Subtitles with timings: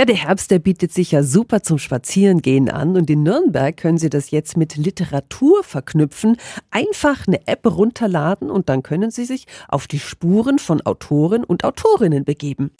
[0.00, 3.98] Ja, der Herbst, der bietet sich ja super zum Spazierengehen an und in Nürnberg können
[3.98, 6.38] Sie das jetzt mit Literatur verknüpfen.
[6.70, 11.66] Einfach eine App runterladen und dann können Sie sich auf die Spuren von Autoren und
[11.66, 12.70] Autorinnen begeben.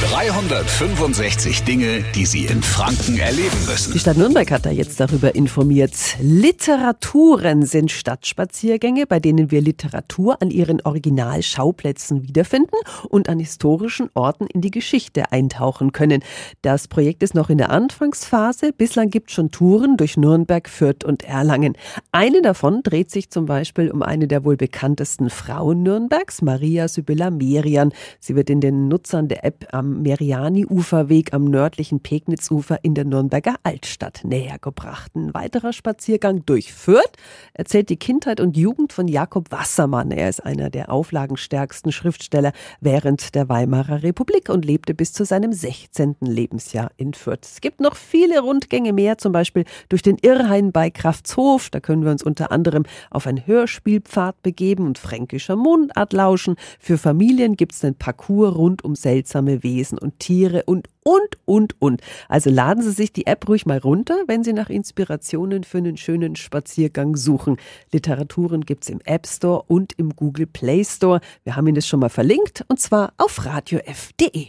[0.00, 3.92] 365 Dinge, die Sie in Franken erleben müssen.
[3.94, 5.90] Die Stadt Nürnberg hat da jetzt darüber informiert.
[6.20, 12.76] Literaturen sind Stadtspaziergänge, bei denen wir Literatur an ihren Originalschauplätzen wiederfinden
[13.08, 16.22] und an historischen Orten in die Geschichte eintauchen können.
[16.62, 18.72] Das Projekt ist noch in der Anfangsphase.
[18.72, 21.76] Bislang gibt es schon Touren durch Nürnberg, Fürth und Erlangen.
[22.12, 27.30] Eine davon dreht sich zum Beispiel um eine der wohl bekanntesten Frauen Nürnbergs, Maria Sibylla
[27.30, 27.92] Merian.
[28.20, 33.56] Sie wird in den Nutzern der App am Meriani-Uferweg am nördlichen Pegnitzufer in der Nürnberger
[33.62, 35.14] Altstadt näher gebracht.
[35.16, 37.12] Ein weiterer Spaziergang durch Fürth
[37.54, 40.10] erzählt die Kindheit und Jugend von Jakob Wassermann.
[40.10, 45.52] Er ist einer der auflagenstärksten Schriftsteller während der Weimarer Republik und lebte bis zu seinem
[45.52, 46.16] 16.
[46.20, 47.40] Lebensjahr in Fürth.
[47.42, 51.70] Es gibt noch viele Rundgänge mehr, zum Beispiel durch den Irrhain bei Kraftshof.
[51.70, 56.56] Da können wir uns unter anderem auf einen Hörspielpfad begeben und fränkischer Mundart lauschen.
[56.78, 59.77] Für Familien gibt es einen Parcours rund um seltsame Wesen.
[59.78, 62.00] Wesen und Tiere und, und, und, und.
[62.28, 65.96] Also laden Sie sich die App ruhig mal runter, wenn Sie nach Inspirationen für einen
[65.96, 67.56] schönen Spaziergang suchen.
[67.92, 71.20] Literaturen gibt es im App Store und im Google Play Store.
[71.44, 74.48] Wir haben Ihnen das schon mal verlinkt und zwar auf radiof.de.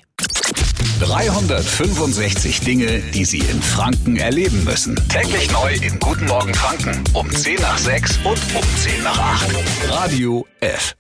[1.00, 4.96] 365 Dinge, die Sie in Franken erleben müssen.
[5.08, 9.56] Täglich neu in Guten Morgen Franken um 10 nach 6 und um 10 nach 8.
[9.90, 10.96] Radio F.